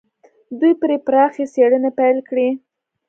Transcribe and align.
دوی 0.59 0.73
پرې 0.81 0.97
پراخې 1.05 1.45
څېړنې 1.53 1.91
پيل 1.99 2.17
کړې. 2.29 2.49